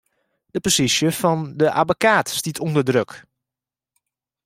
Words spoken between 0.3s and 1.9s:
De posysje fan 'e